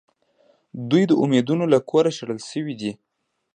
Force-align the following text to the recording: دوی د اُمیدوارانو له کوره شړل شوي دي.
دوی 0.89 1.03
د 1.07 1.11
اُمیدوارانو 1.23 1.71
له 1.73 1.79
کوره 1.89 2.11
شړل 2.17 2.39
شوي 2.49 2.73
دي. 2.81 2.91